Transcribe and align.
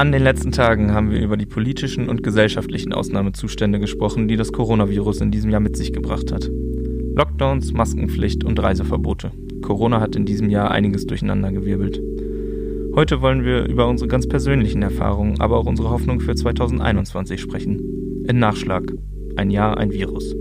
An 0.00 0.12
den 0.12 0.22
letzten 0.22 0.50
Tagen 0.50 0.94
haben 0.94 1.10
wir 1.10 1.20
über 1.20 1.36
die 1.36 1.44
politischen 1.44 2.08
und 2.08 2.22
gesellschaftlichen 2.22 2.94
Ausnahmezustände 2.94 3.78
gesprochen, 3.78 4.28
die 4.28 4.38
das 4.38 4.50
Coronavirus 4.50 5.20
in 5.20 5.30
diesem 5.30 5.50
Jahr 5.50 5.60
mit 5.60 5.76
sich 5.76 5.92
gebracht 5.92 6.32
hat. 6.32 6.50
Lockdowns, 7.14 7.74
Maskenpflicht 7.74 8.42
und 8.42 8.58
Reiseverbote. 8.58 9.30
Corona 9.60 10.00
hat 10.00 10.16
in 10.16 10.24
diesem 10.24 10.48
Jahr 10.48 10.70
einiges 10.70 11.04
durcheinandergewirbelt. 11.04 12.00
Heute 12.94 13.20
wollen 13.20 13.44
wir 13.44 13.66
über 13.66 13.88
unsere 13.88 14.08
ganz 14.08 14.26
persönlichen 14.26 14.80
Erfahrungen, 14.80 15.38
aber 15.38 15.58
auch 15.58 15.66
unsere 15.66 15.90
Hoffnung 15.90 16.20
für 16.20 16.34
2021 16.34 17.38
sprechen. 17.38 18.24
In 18.26 18.38
Nachschlag. 18.38 18.94
Ein 19.36 19.50
Jahr, 19.50 19.76
ein 19.76 19.92
Virus. 19.92 20.34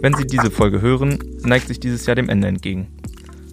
Wenn 0.00 0.14
Sie 0.14 0.28
diese 0.28 0.52
Folge 0.52 0.80
hören, 0.80 1.18
neigt 1.42 1.66
sich 1.66 1.80
dieses 1.80 2.06
Jahr 2.06 2.14
dem 2.14 2.28
Ende 2.28 2.46
entgegen. 2.46 2.86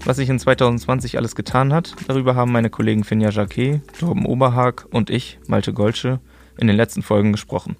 Was 0.05 0.17
sich 0.17 0.30
in 0.30 0.38
2020 0.38 1.18
alles 1.18 1.35
getan 1.35 1.73
hat, 1.73 1.95
darüber 2.08 2.35
haben 2.35 2.52
meine 2.52 2.70
Kollegen 2.70 3.04
Finja 3.04 3.31
Jacquet, 3.31 3.81
Torben 3.99 4.27
Oberhag 4.27 4.85
und 4.91 5.09
ich, 5.09 5.40
Malte 5.48 5.73
Golsche, 5.73 6.20
in 6.59 6.68
den 6.68 6.76
letzten 6.76 7.02
Folgen 7.02 7.31
gesprochen. 7.31 7.77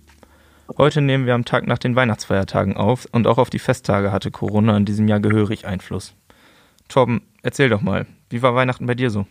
Heute 0.80 1.02
nehmen 1.02 1.28
wir 1.28 1.36
am 1.36 1.46
Tag 1.46 1.68
nach 1.68 1.78
den 1.78 1.96
Weihnachtsfeiertagen 1.96 2.76
auf 2.76 3.08
und 3.12 3.28
auch 3.28 3.38
auf 3.38 3.52
die 3.52 3.60
Festtage 3.60 4.12
hatte 4.12 4.32
Corona 4.32 4.76
in 4.76 4.86
diesem 4.86 5.08
Jahr 5.08 5.20
gehörig 5.20 5.68
Einfluss. 5.68 6.16
Torben, 6.90 7.22
erzähl 7.44 7.70
doch 7.70 7.82
mal, 7.82 8.08
wie 8.32 8.42
war 8.42 8.56
Weihnachten 8.56 8.88
bei 8.88 8.96
dir 8.96 9.12
so? 9.12 9.28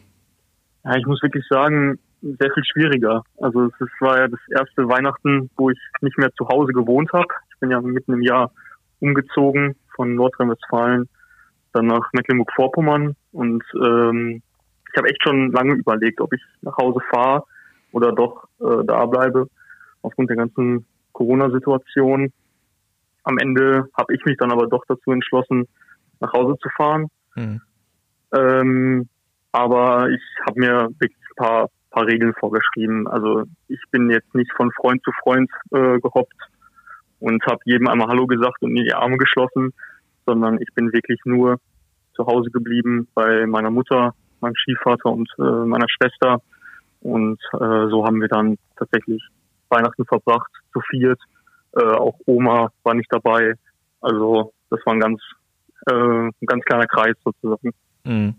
Ja, 0.85 0.95
ich 0.96 1.07
muss 1.07 1.21
wirklich 1.24 1.45
sagen, 1.51 1.98
sehr 2.23 2.52
viel 2.52 2.65
schwieriger. 2.65 3.24
Also 3.41 3.65
es 3.66 3.88
war 3.98 4.16
ja 4.19 4.29
das 4.29 4.41
erste 4.48 4.88
Weihnachten, 4.88 5.51
wo 5.57 5.71
ich 5.71 5.79
nicht 6.02 6.19
mehr 6.19 6.32
zu 6.35 6.46
Hause 6.46 6.73
gewohnt 6.73 7.12
habe. 7.12 7.27
Ich 7.52 7.59
bin 7.59 7.73
ja 7.73 7.80
mitten 7.80 8.12
im 8.12 8.23
Jahr 8.23 8.52
umgezogen 9.04 9.76
von 9.94 10.14
Nordrhein-Westfalen 10.14 11.09
dann 11.73 11.87
nach 11.87 12.09
Mecklenburg-Vorpommern 12.12 13.16
und 13.32 13.65
ähm, 13.74 14.42
ich 14.90 14.96
habe 14.96 15.09
echt 15.09 15.23
schon 15.23 15.52
lange 15.52 15.74
überlegt, 15.74 16.20
ob 16.20 16.32
ich 16.32 16.40
nach 16.62 16.76
Hause 16.76 17.01
fahre 17.12 17.45
oder 17.92 18.12
doch 18.12 18.48
äh, 18.60 18.84
da 18.87 19.04
bleibe 19.06 19.48
aufgrund 20.02 20.30
der 20.30 20.37
ganzen 20.37 20.87
Corona-Situation. 21.12 22.32
Am 23.24 23.38
Ende 23.38 23.88
habe 23.96 24.14
ich 24.14 24.24
mich 24.24 24.37
dann 24.38 24.52
aber 24.52 24.68
doch 24.68 24.84
dazu 24.87 25.10
entschlossen, 25.10 25.66
nach 26.20 26.32
Hause 26.32 26.57
zu 26.60 26.68
fahren. 26.76 27.09
Mhm. 27.34 27.60
Ähm, 28.34 29.09
aber 29.52 30.10
ich 30.10 30.23
habe 30.46 30.60
mir 30.60 30.88
wirklich 30.98 31.18
ein 31.30 31.45
paar, 31.45 31.70
paar 31.90 32.07
Regeln 32.07 32.34
vorgeschrieben. 32.38 33.09
Also 33.09 33.45
ich 33.68 33.80
bin 33.90 34.10
jetzt 34.10 34.34
nicht 34.34 34.52
von 34.57 34.70
Freund 34.73 35.02
zu 35.02 35.10
Freund 35.23 35.51
äh, 35.73 35.98
gehoppt 36.01 36.34
und 37.24 37.42
habe 37.46 37.60
jedem 37.64 37.88
einmal 37.88 38.08
Hallo 38.08 38.26
gesagt 38.26 38.62
und 38.62 38.72
mir 38.72 38.84
die 38.84 38.92
Arme 38.92 39.16
geschlossen, 39.16 39.72
sondern 40.26 40.60
ich 40.60 40.68
bin 40.74 40.92
wirklich 40.92 41.18
nur 41.24 41.58
zu 42.14 42.26
Hause 42.26 42.50
geblieben 42.50 43.08
bei 43.14 43.46
meiner 43.46 43.70
Mutter, 43.70 44.14
meinem 44.40 44.56
Stiefvater 44.56 45.10
und 45.10 45.28
äh, 45.38 45.42
meiner 45.42 45.88
Schwester. 45.88 46.42
Und 47.00 47.40
äh, 47.54 47.88
so 47.88 48.04
haben 48.04 48.20
wir 48.20 48.28
dann 48.28 48.58
tatsächlich 48.76 49.22
Weihnachten 49.70 50.04
verbracht, 50.04 50.50
zu 50.74 50.80
viert. 50.90 51.18
Äh, 51.72 51.82
auch 51.82 52.18
Oma 52.26 52.70
war 52.82 52.95
nicht 52.95 53.10
dabei. 53.10 53.54
Also 54.02 54.52
das 54.68 54.80
war 54.84 54.92
ein 54.92 55.00
ganz, 55.00 55.22
äh, 55.86 55.95
ein 55.95 56.46
ganz 56.46 56.62
kleiner 56.66 56.86
Kreis 56.86 57.16
sozusagen. 57.24 57.72
Mhm. 58.04 58.34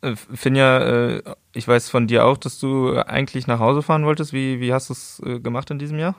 Äh, 0.00 0.16
Finja, 0.16 0.80
äh, 0.80 1.22
ich 1.54 1.68
weiß 1.68 1.90
von 1.90 2.08
dir 2.08 2.24
auch, 2.24 2.38
dass 2.38 2.58
du 2.58 2.96
eigentlich 3.06 3.46
nach 3.46 3.60
Hause 3.60 3.82
fahren 3.82 4.04
wolltest. 4.04 4.32
Wie, 4.32 4.58
wie 4.58 4.72
hast 4.72 4.88
du 4.88 4.94
es 4.94 5.22
gemacht 5.44 5.70
in 5.70 5.78
diesem 5.78 6.00
Jahr? 6.00 6.16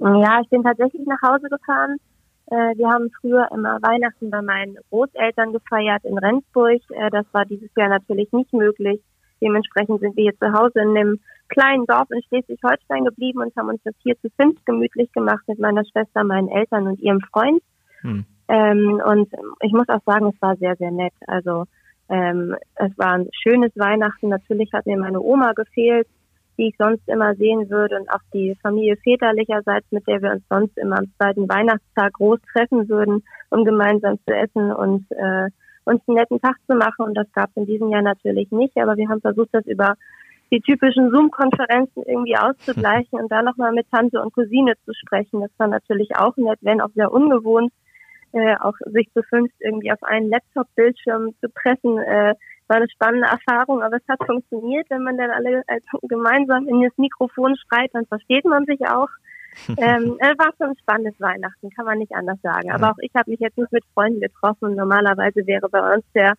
Ja, 0.00 0.40
ich 0.42 0.48
bin 0.48 0.62
tatsächlich 0.62 1.06
nach 1.06 1.20
Hause 1.22 1.48
gefahren. 1.50 1.98
Äh, 2.46 2.76
wir 2.76 2.88
haben 2.88 3.10
früher 3.20 3.46
immer 3.52 3.78
Weihnachten 3.82 4.30
bei 4.30 4.40
meinen 4.40 4.76
Großeltern 4.88 5.52
gefeiert 5.52 6.04
in 6.04 6.16
Rendsburg. 6.16 6.80
Äh, 6.90 7.10
das 7.10 7.26
war 7.32 7.44
dieses 7.44 7.70
Jahr 7.76 7.90
natürlich 7.90 8.32
nicht 8.32 8.52
möglich. 8.52 9.00
Dementsprechend 9.42 10.00
sind 10.00 10.16
wir 10.16 10.24
hier 10.24 10.38
zu 10.38 10.52
Hause 10.52 10.80
in 10.80 10.96
einem 10.96 11.20
kleinen 11.48 11.84
Dorf 11.86 12.10
in 12.10 12.22
Schleswig-Holstein 12.22 13.04
geblieben 13.04 13.40
und 13.40 13.54
haben 13.56 13.68
uns 13.68 13.80
das 13.84 13.94
hier 14.02 14.18
zu 14.20 14.28
fünf 14.40 14.62
gemütlich 14.64 15.12
gemacht 15.12 15.42
mit 15.46 15.58
meiner 15.58 15.84
Schwester, 15.84 16.24
meinen 16.24 16.48
Eltern 16.48 16.86
und 16.86 17.00
ihrem 17.00 17.20
Freund. 17.20 17.62
Hm. 18.00 18.24
Ähm, 18.48 19.02
und 19.04 19.28
ich 19.62 19.72
muss 19.72 19.88
auch 19.88 20.02
sagen, 20.06 20.32
es 20.34 20.42
war 20.42 20.56
sehr, 20.56 20.76
sehr 20.76 20.90
nett. 20.90 21.14
Also 21.26 21.64
ähm, 22.08 22.56
es 22.76 22.96
war 22.98 23.14
ein 23.14 23.28
schönes 23.42 23.72
Weihnachten. 23.76 24.28
Natürlich 24.28 24.72
hat 24.72 24.86
mir 24.86 24.98
meine 24.98 25.20
Oma 25.20 25.52
gefehlt 25.52 26.08
die 26.58 26.68
ich 26.68 26.76
sonst 26.78 27.08
immer 27.08 27.34
sehen 27.34 27.70
würde 27.70 27.98
und 27.98 28.10
auch 28.10 28.22
die 28.32 28.56
Familie 28.62 28.96
väterlicherseits, 28.96 29.86
mit 29.90 30.06
der 30.06 30.22
wir 30.22 30.32
uns 30.32 30.42
sonst 30.48 30.76
immer 30.78 30.98
am 30.98 31.12
zweiten 31.16 31.48
Weihnachtstag 31.48 32.12
groß 32.14 32.38
treffen 32.52 32.88
würden, 32.88 33.22
um 33.50 33.64
gemeinsam 33.64 34.18
zu 34.26 34.34
essen 34.34 34.72
und 34.72 35.06
äh, 35.10 35.48
uns 35.84 36.02
einen 36.06 36.16
netten 36.16 36.40
Tag 36.40 36.56
zu 36.66 36.74
machen. 36.74 37.06
Und 37.06 37.14
das 37.14 37.30
gab 37.32 37.50
es 37.50 37.56
in 37.56 37.66
diesem 37.66 37.90
Jahr 37.90 38.02
natürlich 38.02 38.50
nicht, 38.50 38.76
aber 38.76 38.96
wir 38.96 39.08
haben 39.08 39.20
versucht, 39.20 39.50
das 39.52 39.66
über 39.66 39.94
die 40.50 40.60
typischen 40.60 41.10
Zoom-Konferenzen 41.10 42.02
irgendwie 42.06 42.36
auszugleichen 42.36 43.18
und 43.20 43.30
da 43.30 43.42
nochmal 43.42 43.72
mit 43.72 43.90
Tante 43.90 44.20
und 44.20 44.32
Cousine 44.32 44.74
zu 44.84 44.92
sprechen. 44.94 45.40
Das 45.40 45.50
war 45.58 45.68
natürlich 45.68 46.16
auch 46.16 46.36
nett, 46.36 46.58
wenn 46.62 46.80
auch 46.80 46.90
sehr 46.94 47.12
ungewohnt, 47.12 47.72
äh, 48.32 48.56
auch 48.60 48.74
sich 48.86 49.10
zu 49.12 49.22
fünf 49.22 49.50
irgendwie 49.60 49.92
auf 49.92 50.02
einen 50.02 50.28
Laptop-Bildschirm 50.28 51.34
zu 51.40 51.48
pressen. 51.48 51.98
Äh, 51.98 52.34
war 52.68 52.76
eine 52.76 52.88
spannende 52.88 53.26
Erfahrung, 53.26 53.82
aber 53.82 53.96
es 53.96 54.08
hat 54.08 54.24
funktioniert, 54.24 54.88
wenn 54.90 55.02
man 55.02 55.18
dann 55.18 55.30
alle 55.30 55.62
gemeinsam 56.02 56.68
in 56.68 56.82
das 56.82 56.96
Mikrofon 56.96 57.56
schreit, 57.56 57.90
dann 57.92 58.06
versteht 58.06 58.44
man 58.44 58.64
sich 58.64 58.80
auch. 58.86 59.08
ähm, 59.78 60.16
es 60.20 60.38
war 60.38 60.52
schon 60.56 60.68
ein 60.68 60.78
spannendes 60.78 61.20
Weihnachten, 61.20 61.70
kann 61.70 61.84
man 61.84 61.98
nicht 61.98 62.14
anders 62.14 62.40
sagen. 62.42 62.70
Aber 62.70 62.92
auch 62.92 62.98
ich 63.00 63.10
habe 63.16 63.30
mich 63.30 63.40
jetzt 63.40 63.58
nicht 63.58 63.72
mit 63.72 63.84
Freunden 63.94 64.20
getroffen. 64.20 64.76
Normalerweise 64.76 65.44
wäre 65.46 65.68
bei 65.68 65.94
uns 65.94 66.04
der 66.14 66.34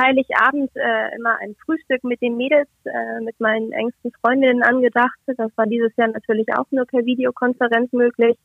Heiligabend 0.00 0.70
äh, 0.74 1.16
immer 1.16 1.38
ein 1.40 1.54
Frühstück 1.64 2.04
mit 2.04 2.20
den 2.20 2.36
Mädels, 2.36 2.68
äh, 2.84 3.20
mit 3.22 3.38
meinen 3.40 3.72
engsten 3.72 4.12
Freundinnen 4.20 4.62
angedacht. 4.62 5.18
Das 5.26 5.50
war 5.56 5.66
dieses 5.66 5.94
Jahr 5.96 6.08
natürlich 6.08 6.48
auch 6.54 6.66
nur 6.70 6.86
per 6.86 7.04
Videokonferenz 7.04 7.92
möglich. 7.92 8.36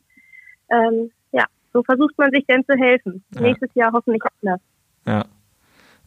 Ähm, 0.70 1.12
so 1.78 1.84
versucht 1.84 2.18
man 2.18 2.32
sich 2.32 2.46
denn 2.48 2.66
zu 2.66 2.74
helfen. 2.74 3.24
Ja. 3.36 3.42
Nächstes 3.42 3.70
Jahr 3.76 3.92
hoffentlich 3.94 4.24
anders. 4.42 4.62
Ja. 5.06 5.26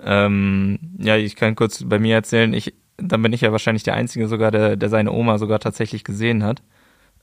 Ähm, 0.02 0.78
ja, 0.98 1.16
ich 1.16 1.36
kann 1.36 1.54
kurz 1.54 1.84
bei 1.84 1.98
mir 1.98 2.16
erzählen, 2.16 2.52
ich, 2.52 2.74
dann 2.96 3.22
bin 3.22 3.32
ich 3.32 3.42
ja 3.42 3.52
wahrscheinlich 3.52 3.84
der 3.84 3.94
Einzige 3.94 4.26
sogar, 4.26 4.50
der, 4.50 4.76
der 4.76 4.88
seine 4.88 5.12
Oma 5.12 5.38
sogar 5.38 5.60
tatsächlich 5.60 6.02
gesehen 6.02 6.42
hat. 6.42 6.62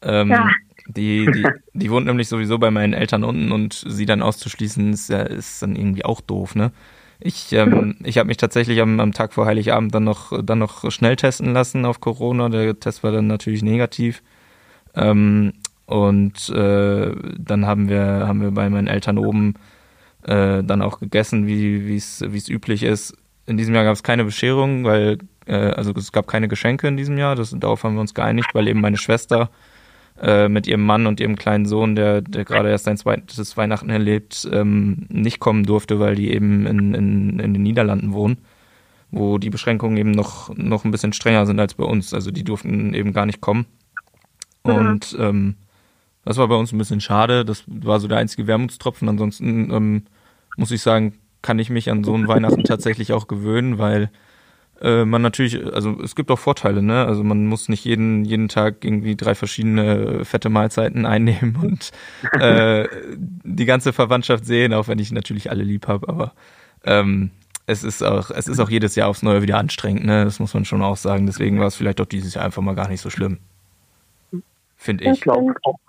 Ähm, 0.01 0.29
ja. 0.29 0.49
Die, 0.87 1.25
die, 1.25 1.45
die 1.73 1.91
wohnt 1.91 2.05
nämlich 2.05 2.29
sowieso 2.29 2.57
bei 2.57 2.71
meinen 2.71 2.93
Eltern 2.93 3.25
unten 3.25 3.51
und 3.51 3.83
sie 3.85 4.05
dann 4.05 4.21
auszuschließen, 4.21 4.93
ist, 4.93 5.09
ist 5.09 5.61
dann 5.61 5.75
irgendwie 5.75 6.05
auch 6.05 6.21
doof, 6.21 6.55
ne? 6.55 6.71
Ich, 7.19 7.51
ähm, 7.51 7.97
ich 8.03 8.17
habe 8.17 8.27
mich 8.27 8.37
tatsächlich 8.37 8.79
am, 8.79 8.99
am 9.01 9.11
Tag 9.11 9.33
vor 9.33 9.45
Heiligabend 9.45 9.93
dann 9.93 10.05
noch, 10.05 10.31
dann 10.41 10.59
noch 10.59 10.89
schnell 10.91 11.17
testen 11.17 11.51
lassen 11.51 11.83
auf 11.83 11.99
Corona. 11.99 12.47
Der 12.47 12.79
Test 12.79 13.03
war 13.03 13.11
dann 13.11 13.27
natürlich 13.27 13.63
negativ. 13.63 14.21
Ähm, 14.95 15.53
und 15.87 16.49
äh, 16.49 17.15
dann 17.39 17.65
haben 17.65 17.87
wir, 17.87 18.27
haben 18.27 18.41
wir 18.41 18.51
bei 18.51 18.69
meinen 18.69 18.87
Eltern 18.87 19.17
oben 19.17 19.53
äh, 20.23 20.61
dann 20.61 20.81
auch 20.81 20.99
gegessen, 20.99 21.47
wie 21.47 21.95
es 21.95 22.49
üblich 22.49 22.83
ist. 22.83 23.15
In 23.45 23.55
diesem 23.55 23.73
Jahr 23.73 23.85
gab 23.85 23.93
es 23.93 24.03
keine 24.03 24.25
Bescherung, 24.25 24.83
weil 24.83 25.17
äh, 25.45 25.55
also 25.55 25.93
es 25.93 26.11
gab 26.11 26.27
keine 26.27 26.49
Geschenke 26.49 26.89
in 26.89 26.97
diesem 26.97 27.17
Jahr. 27.17 27.35
Das, 27.35 27.55
darauf 27.57 27.85
haben 27.85 27.95
wir 27.95 28.01
uns 28.01 28.13
geeinigt, 28.13 28.49
weil 28.53 28.67
eben 28.67 28.81
meine 28.81 28.97
Schwester 28.97 29.49
äh, 30.21 30.49
mit 30.49 30.67
ihrem 30.67 30.85
Mann 30.85 31.07
und 31.07 31.21
ihrem 31.21 31.37
kleinen 31.37 31.65
Sohn, 31.65 31.95
der, 31.95 32.21
der 32.21 32.43
gerade 32.43 32.69
erst 32.69 32.83
sein 32.83 32.97
zweites 32.97 33.55
Weihnachten 33.55 33.89
erlebt, 33.89 34.45
ähm, 34.51 35.05
nicht 35.07 35.39
kommen 35.39 35.63
durfte, 35.63 36.01
weil 36.01 36.15
die 36.15 36.33
eben 36.33 36.65
in, 36.65 36.93
in, 36.95 37.39
in 37.39 37.53
den 37.53 37.63
Niederlanden 37.63 38.11
wohnen, 38.11 38.39
wo 39.09 39.37
die 39.37 39.49
Beschränkungen 39.49 39.95
eben 39.95 40.11
noch, 40.11 40.53
noch 40.57 40.83
ein 40.83 40.91
bisschen 40.91 41.13
strenger 41.13 41.45
sind 41.45 41.61
als 41.61 41.75
bei 41.75 41.85
uns. 41.85 42.13
Also 42.13 42.31
die 42.31 42.43
durften 42.43 42.93
eben 42.93 43.13
gar 43.13 43.25
nicht 43.25 43.39
kommen. 43.39 43.67
Mhm. 44.65 44.73
Und 44.73 45.17
ähm, 45.17 45.55
das 46.27 46.37
war 46.37 46.47
bei 46.47 46.55
uns 46.55 46.71
ein 46.71 46.77
bisschen 46.77 47.01
schade. 47.01 47.45
Das 47.45 47.63
war 47.67 47.99
so 47.99 48.07
der 48.07 48.17
einzige 48.17 48.47
Wermutstropfen. 48.47 49.07
Ansonsten 49.09 49.71
ähm, 49.71 50.03
muss 50.57 50.71
ich 50.71 50.81
sagen, 50.81 51.13
kann 51.41 51.59
ich 51.59 51.69
mich 51.69 51.89
an 51.89 52.03
so 52.03 52.13
einen 52.13 52.27
Weihnachten 52.27 52.63
tatsächlich 52.63 53.13
auch 53.13 53.27
gewöhnen, 53.27 53.77
weil 53.77 54.09
äh, 54.81 55.05
man 55.05 55.21
natürlich, 55.21 55.63
also 55.73 55.99
es 56.01 56.15
gibt 56.15 56.29
auch 56.29 56.39
Vorteile, 56.39 56.81
ne? 56.81 57.05
Also 57.05 57.23
man 57.23 57.47
muss 57.47 57.69
nicht 57.69 57.85
jeden, 57.85 58.25
jeden 58.25 58.47
Tag 58.47 58.83
irgendwie 58.83 59.15
drei 59.15 59.35
verschiedene 59.35 60.25
fette 60.25 60.49
Mahlzeiten 60.49 61.05
einnehmen 61.05 61.55
und 61.61 61.91
äh, 62.39 62.87
die 63.43 63.65
ganze 63.65 63.93
Verwandtschaft 63.93 64.45
sehen, 64.45 64.73
auch 64.73 64.87
wenn 64.87 64.99
ich 64.99 65.11
natürlich 65.11 65.49
alle 65.49 65.63
lieb 65.63 65.87
habe, 65.87 66.09
aber 66.09 66.33
ähm, 66.83 67.31
es 67.65 67.83
ist 67.83 68.01
auch, 68.03 68.31
es 68.31 68.47
ist 68.47 68.59
auch 68.59 68.69
jedes 68.69 68.95
Jahr 68.95 69.09
aufs 69.09 69.23
Neue 69.23 69.41
wieder 69.41 69.57
anstrengend, 69.57 70.05
ne? 70.05 70.23
Das 70.23 70.39
muss 70.39 70.53
man 70.53 70.65
schon 70.65 70.81
auch 70.81 70.97
sagen. 70.97 71.25
Deswegen 71.25 71.59
war 71.59 71.67
es 71.67 71.75
vielleicht 71.75 71.99
auch 71.99 72.05
dieses 72.05 72.33
Jahr 72.33 72.45
einfach 72.45 72.61
mal 72.61 72.75
gar 72.75 72.87
nicht 72.87 73.01
so 73.01 73.09
schlimm. 73.09 73.39
Finde 74.77 75.03
ich. 75.05 75.11
Ich 75.11 75.21
glaube 75.21 75.53
auch, 75.63 75.79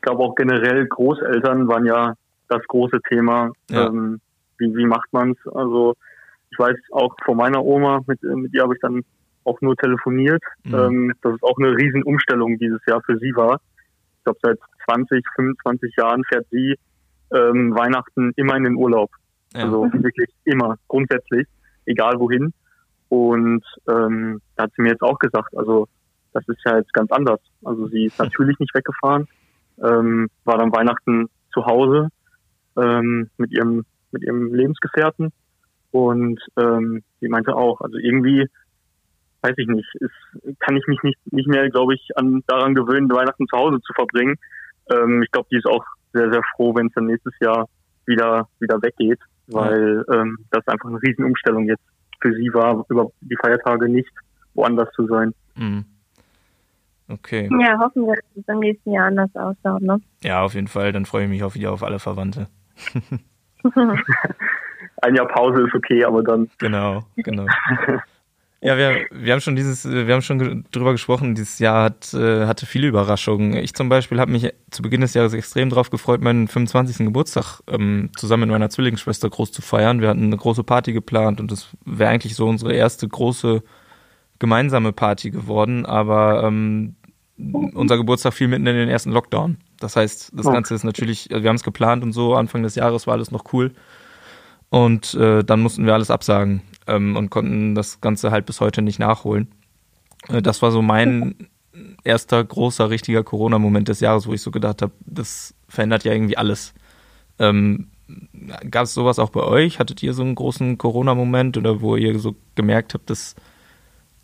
ich 0.00 0.02
glaube 0.02 0.22
auch 0.22 0.34
generell 0.34 0.86
Großeltern 0.86 1.68
waren 1.68 1.84
ja 1.84 2.14
das 2.48 2.62
große 2.68 3.00
Thema. 3.06 3.52
Ja. 3.70 3.88
Ähm, 3.88 4.18
wie, 4.56 4.74
wie 4.74 4.86
macht 4.86 5.12
man's? 5.12 5.36
Also 5.54 5.94
ich 6.50 6.58
weiß 6.58 6.74
auch 6.92 7.14
von 7.22 7.36
meiner 7.36 7.62
Oma, 7.62 8.00
mit, 8.06 8.22
mit 8.22 8.54
ihr 8.54 8.62
habe 8.62 8.74
ich 8.74 8.80
dann 8.80 9.04
auch 9.44 9.60
nur 9.60 9.76
telefoniert, 9.76 10.42
mhm. 10.64 10.74
ähm, 10.74 11.12
dass 11.20 11.34
es 11.34 11.42
auch 11.42 11.58
eine 11.58 11.76
Riesenumstellung 11.76 12.58
dieses 12.58 12.80
Jahr 12.86 13.02
für 13.02 13.18
sie 13.18 13.34
war. 13.36 13.60
Ich 14.16 14.24
glaube, 14.24 14.38
seit 14.42 14.58
20, 14.86 15.22
25 15.36 15.94
Jahren 15.96 16.24
fährt 16.24 16.46
sie 16.50 16.76
ähm, 17.34 17.74
Weihnachten 17.74 18.32
immer 18.36 18.56
in 18.56 18.64
den 18.64 18.76
Urlaub. 18.76 19.10
Ja. 19.54 19.64
Also 19.64 19.82
wirklich 19.92 20.30
immer, 20.44 20.76
grundsätzlich, 20.88 21.46
egal 21.84 22.18
wohin. 22.18 22.54
Und 23.10 23.64
ähm, 23.86 24.40
da 24.56 24.62
hat 24.62 24.72
sie 24.76 24.82
mir 24.82 24.92
jetzt 24.92 25.02
auch 25.02 25.18
gesagt, 25.18 25.54
also 25.58 25.88
das 26.32 26.48
ist 26.48 26.60
ja 26.64 26.78
jetzt 26.78 26.92
ganz 26.94 27.10
anders. 27.12 27.40
Also 27.64 27.86
sie 27.88 28.06
ist 28.06 28.18
natürlich 28.18 28.58
nicht 28.58 28.74
weggefahren, 28.74 29.28
ähm, 29.82 30.28
war 30.44 30.58
dann 30.58 30.72
Weihnachten 30.72 31.28
zu 31.52 31.66
Hause 31.66 32.08
ähm, 32.76 33.30
mit 33.36 33.52
ihrem 33.52 33.84
mit 34.12 34.22
ihrem 34.24 34.52
Lebensgefährten 34.54 35.32
und 35.92 36.40
ähm, 36.56 37.02
sie 37.20 37.28
meinte 37.28 37.54
auch, 37.54 37.80
also 37.80 37.96
irgendwie 37.98 38.46
weiß 39.42 39.54
ich 39.56 39.68
nicht, 39.68 39.88
ist, 40.00 40.58
kann 40.60 40.76
ich 40.76 40.86
mich 40.86 41.02
nicht 41.02 41.18
nicht 41.32 41.48
mehr, 41.48 41.68
glaube 41.70 41.94
ich, 41.94 42.10
an 42.16 42.42
daran 42.46 42.74
gewöhnen, 42.74 43.10
Weihnachten 43.10 43.46
zu 43.48 43.56
Hause 43.56 43.80
zu 43.80 43.92
verbringen. 43.94 44.36
Ähm, 44.92 45.22
ich 45.22 45.30
glaube, 45.30 45.48
die 45.50 45.56
ist 45.56 45.66
auch 45.66 45.84
sehr 46.12 46.30
sehr 46.30 46.42
froh, 46.54 46.74
wenn 46.74 46.86
es 46.86 46.92
dann 46.94 47.06
nächstes 47.06 47.34
Jahr 47.40 47.68
wieder 48.06 48.48
wieder 48.58 48.82
weggeht, 48.82 49.20
weil 49.48 50.04
ähm, 50.12 50.38
das 50.50 50.66
einfach 50.66 50.88
eine 50.88 51.02
Riesenumstellung 51.02 51.66
jetzt 51.66 51.84
für 52.20 52.34
sie 52.34 52.52
war, 52.52 52.84
über 52.88 53.10
die 53.20 53.36
Feiertage 53.40 53.88
nicht 53.88 54.10
woanders 54.54 54.90
zu 54.92 55.06
sein. 55.06 55.32
Mhm. 55.56 55.84
Okay. 57.10 57.48
Ja, 57.60 57.78
hoffen 57.78 58.06
wir, 58.06 58.14
dass 58.14 58.24
es 58.36 58.48
im 58.48 58.60
nächsten 58.60 58.92
Jahr 58.92 59.06
anders 59.06 59.34
ausschaut, 59.34 59.82
ne? 59.82 60.00
Ja, 60.22 60.42
auf 60.42 60.54
jeden 60.54 60.68
Fall. 60.68 60.92
Dann 60.92 61.06
freue 61.06 61.24
ich 61.24 61.30
mich 61.30 61.42
auch 61.42 61.54
wieder 61.54 61.72
auf 61.72 61.82
alle 61.82 61.98
Verwandte. 61.98 62.46
Ein 65.02 65.14
Jahr 65.14 65.28
Pause 65.28 65.64
ist 65.66 65.74
okay, 65.74 66.04
aber 66.04 66.22
dann. 66.22 66.48
Genau, 66.58 67.02
genau. 67.16 67.46
Ja, 68.62 68.76
wir, 68.76 69.06
wir 69.10 69.32
haben 69.32 69.40
schon 69.40 69.56
dieses, 69.56 69.90
wir 69.90 70.12
haben 70.12 70.20
schon 70.20 70.66
drüber 70.70 70.92
gesprochen, 70.92 71.34
dieses 71.34 71.58
Jahr 71.60 71.84
hat, 71.84 72.12
äh, 72.12 72.44
hatte 72.44 72.66
viele 72.66 72.88
Überraschungen. 72.88 73.56
Ich 73.56 73.72
zum 73.72 73.88
Beispiel 73.88 74.20
habe 74.20 74.30
mich 74.30 74.52
zu 74.70 74.82
Beginn 74.82 75.00
des 75.00 75.14
Jahres 75.14 75.32
extrem 75.32 75.70
darauf 75.70 75.88
gefreut, 75.88 76.20
meinen 76.20 76.46
25. 76.46 77.06
Geburtstag 77.06 77.60
ähm, 77.68 78.10
zusammen 78.16 78.42
mit 78.42 78.50
meiner 78.50 78.68
Zwillingsschwester 78.68 79.30
groß 79.30 79.52
zu 79.52 79.62
feiern. 79.62 80.02
Wir 80.02 80.08
hatten 80.08 80.24
eine 80.24 80.36
große 80.36 80.62
Party 80.62 80.92
geplant 80.92 81.40
und 81.40 81.50
das 81.50 81.74
wäre 81.86 82.10
eigentlich 82.10 82.34
so 82.34 82.46
unsere 82.46 82.74
erste 82.74 83.08
große 83.08 83.62
gemeinsame 84.38 84.92
Party 84.92 85.30
geworden, 85.30 85.86
aber 85.86 86.44
ähm, 86.44 86.96
unser 87.74 87.96
Geburtstag 87.96 88.34
fiel 88.34 88.48
mitten 88.48 88.66
in 88.66 88.76
den 88.76 88.88
ersten 88.88 89.12
Lockdown. 89.12 89.58
Das 89.78 89.96
heißt, 89.96 90.32
das 90.34 90.46
Ganze 90.46 90.74
ist 90.74 90.84
natürlich, 90.84 91.28
wir 91.30 91.48
haben 91.48 91.56
es 91.56 91.62
geplant 91.62 92.02
und 92.02 92.12
so, 92.12 92.34
Anfang 92.34 92.62
des 92.62 92.74
Jahres 92.74 93.06
war 93.06 93.14
alles 93.14 93.30
noch 93.30 93.52
cool. 93.52 93.72
Und 94.68 95.14
äh, 95.14 95.42
dann 95.42 95.60
mussten 95.60 95.84
wir 95.84 95.94
alles 95.94 96.10
absagen 96.10 96.62
ähm, 96.86 97.16
und 97.16 97.30
konnten 97.30 97.74
das 97.74 98.00
Ganze 98.00 98.30
halt 98.30 98.46
bis 98.46 98.60
heute 98.60 98.82
nicht 98.82 98.98
nachholen. 98.98 99.48
Äh, 100.28 100.42
das 100.42 100.62
war 100.62 100.70
so 100.70 100.80
mein 100.80 101.48
erster 102.04 102.42
großer, 102.44 102.90
richtiger 102.90 103.24
Corona-Moment 103.24 103.88
des 103.88 104.00
Jahres, 104.00 104.26
wo 104.26 104.32
ich 104.32 104.42
so 104.42 104.50
gedacht 104.50 104.82
habe, 104.82 104.92
das 105.00 105.54
verändert 105.68 106.04
ja 106.04 106.12
irgendwie 106.12 106.36
alles. 106.36 106.74
Ähm, 107.38 107.88
Gab 108.70 108.84
es 108.84 108.94
sowas 108.94 109.18
auch 109.18 109.30
bei 109.30 109.42
euch? 109.42 109.78
Hattet 109.78 110.02
ihr 110.02 110.14
so 110.14 110.22
einen 110.22 110.34
großen 110.34 110.78
Corona-Moment 110.78 111.56
oder 111.56 111.80
wo 111.80 111.96
ihr 111.96 112.18
so 112.18 112.34
gemerkt 112.54 112.94
habt, 112.94 113.10
dass 113.10 113.36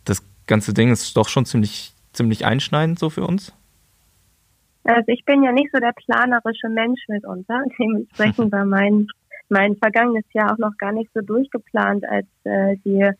das 0.04 0.22
ganze 0.46 0.74
Ding 0.74 0.90
ist 0.90 1.16
doch 1.16 1.28
schon 1.28 1.44
ziemlich, 1.44 1.92
ziemlich 2.16 2.44
einschneidend 2.44 2.98
so 2.98 3.10
für 3.10 3.26
uns? 3.26 3.54
Also 4.84 5.08
ich 5.08 5.24
bin 5.24 5.42
ja 5.42 5.52
nicht 5.52 5.70
so 5.72 5.78
der 5.78 5.92
planerische 5.92 6.68
Mensch 6.68 7.00
mitunter. 7.08 7.62
Dementsprechend 7.78 8.52
war 8.52 8.64
mein 8.64 9.08
mein 9.48 9.76
vergangenes 9.76 10.24
Jahr 10.32 10.52
auch 10.52 10.58
noch 10.58 10.76
gar 10.76 10.92
nicht 10.92 11.10
so 11.14 11.20
durchgeplant, 11.20 12.04
als 12.08 12.26
äh, 12.44 12.76
die 12.84 13.10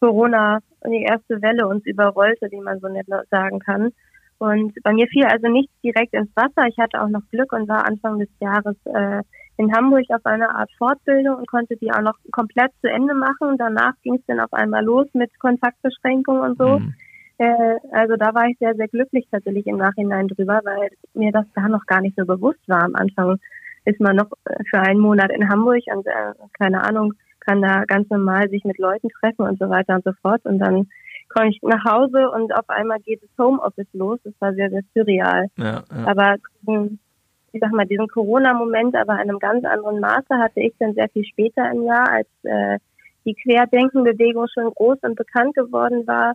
Corona 0.00 0.58
die 0.84 1.02
erste 1.02 1.40
Welle 1.40 1.66
uns 1.66 1.86
überrollte, 1.86 2.50
wie 2.50 2.60
man 2.60 2.80
so 2.80 2.88
nett 2.88 3.06
sagen 3.30 3.58
kann. 3.60 3.92
Und 4.38 4.74
bei 4.82 4.92
mir 4.92 5.06
fiel 5.06 5.24
also 5.24 5.48
nichts 5.48 5.72
direkt 5.82 6.14
ins 6.14 6.34
Wasser. 6.34 6.66
Ich 6.66 6.76
hatte 6.78 7.00
auch 7.00 7.08
noch 7.08 7.22
Glück 7.30 7.52
und 7.52 7.68
war 7.68 7.86
Anfang 7.86 8.18
des 8.18 8.28
Jahres 8.40 8.76
äh, 8.86 9.22
in 9.56 9.72
Hamburg 9.72 10.04
auf 10.08 10.26
einer 10.26 10.56
Art 10.56 10.70
Fortbildung 10.76 11.36
und 11.36 11.46
konnte 11.46 11.76
die 11.76 11.92
auch 11.92 12.00
noch 12.00 12.16
komplett 12.32 12.72
zu 12.80 12.90
Ende 12.90 13.14
machen. 13.14 13.56
Danach 13.56 13.94
ging 14.02 14.16
es 14.16 14.26
dann 14.26 14.40
auf 14.40 14.52
einmal 14.52 14.84
los 14.84 15.06
mit 15.12 15.30
Kontaktbeschränkungen 15.38 16.42
und 16.42 16.58
so. 16.58 16.80
Mhm. 16.80 16.94
Äh, 17.42 17.78
also 17.90 18.16
da 18.16 18.34
war 18.34 18.46
ich 18.46 18.56
sehr, 18.58 18.74
sehr 18.74 18.88
glücklich 18.88 19.26
tatsächlich 19.30 19.66
im 19.66 19.76
Nachhinein 19.76 20.28
drüber, 20.28 20.60
weil 20.64 20.90
mir 21.14 21.32
das 21.32 21.46
da 21.54 21.68
noch 21.68 21.86
gar 21.86 22.00
nicht 22.00 22.16
so 22.16 22.24
bewusst 22.24 22.60
war 22.68 22.84
am 22.84 22.94
Anfang 22.94 23.38
ist 23.84 24.00
man 24.00 24.14
noch 24.14 24.30
äh, 24.44 24.62
für 24.70 24.78
einen 24.78 25.00
Monat 25.00 25.32
in 25.32 25.48
Hamburg 25.48 25.82
und 25.92 26.06
äh, 26.06 26.34
keine 26.58 26.82
Ahnung, 26.84 27.14
kann 27.40 27.60
da 27.60 27.82
ganz 27.84 28.08
normal 28.10 28.48
sich 28.48 28.62
mit 28.62 28.78
Leuten 28.78 29.08
treffen 29.08 29.42
und 29.42 29.58
so 29.58 29.68
weiter 29.68 29.96
und 29.96 30.04
so 30.04 30.12
fort. 30.22 30.44
Und 30.44 30.60
dann 30.60 30.88
komme 31.28 31.48
ich 31.48 31.58
nach 31.62 31.84
Hause 31.84 32.30
und 32.30 32.54
auf 32.54 32.68
einmal 32.68 33.00
geht 33.00 33.20
das 33.22 33.44
Homeoffice 33.44 33.92
los. 33.92 34.20
Das 34.22 34.34
war 34.38 34.54
sehr, 34.54 34.70
sehr 34.70 34.82
surreal. 34.94 35.48
Ja, 35.56 35.82
ja. 35.90 36.06
Aber 36.06 36.36
ich 36.68 37.60
sag 37.60 37.72
mal, 37.72 37.86
diesen 37.86 38.06
Corona-Moment 38.06 38.94
aber 38.94 39.14
in 39.14 39.28
einem 39.28 39.40
ganz 39.40 39.64
anderen 39.64 39.98
Maße 39.98 40.38
hatte 40.38 40.60
ich 40.60 40.74
dann 40.78 40.94
sehr 40.94 41.08
viel 41.08 41.24
später 41.24 41.68
im 41.72 41.82
Jahr, 41.82 42.08
als 42.08 42.28
äh, 42.44 42.78
die 43.24 43.34
Querdenkenbewegung 43.34 44.46
schon 44.54 44.72
groß 44.72 44.98
und 45.02 45.16
bekannt 45.16 45.54
geworden 45.54 46.06
war 46.06 46.34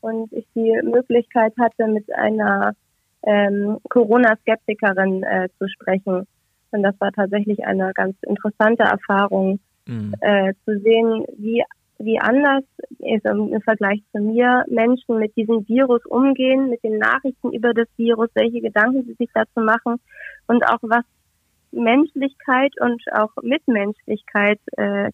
und 0.00 0.32
ich 0.32 0.46
die 0.54 0.80
Möglichkeit 0.82 1.52
hatte, 1.58 1.86
mit 1.88 2.12
einer 2.14 2.74
ähm, 3.22 3.78
Corona-Skeptikerin 3.88 5.22
äh, 5.22 5.48
zu 5.58 5.68
sprechen 5.68 6.26
und 6.70 6.82
das 6.82 6.94
war 7.00 7.12
tatsächlich 7.12 7.64
eine 7.64 7.92
ganz 7.94 8.16
interessante 8.22 8.82
Erfahrung, 8.82 9.60
mhm. 9.86 10.14
äh, 10.20 10.52
zu 10.64 10.78
sehen, 10.80 11.24
wie, 11.38 11.64
wie 11.98 12.18
anders 12.20 12.64
ist 12.98 13.24
im 13.24 13.60
Vergleich 13.62 14.02
zu 14.12 14.20
mir 14.20 14.64
Menschen 14.68 15.18
mit 15.18 15.34
diesem 15.36 15.66
Virus 15.66 16.04
umgehen, 16.06 16.68
mit 16.68 16.82
den 16.84 16.98
Nachrichten 16.98 17.52
über 17.52 17.72
das 17.72 17.88
Virus, 17.96 18.28
welche 18.34 18.60
Gedanken 18.60 19.04
sie 19.04 19.14
sich 19.14 19.30
dazu 19.32 19.60
machen 19.60 19.96
und 20.46 20.64
auch 20.64 20.78
was 20.82 21.04
Menschlichkeit 21.70 22.72
und 22.80 23.02
auch 23.12 23.30
Mitmenschlichkeit 23.42 24.60
äh, 24.76 25.10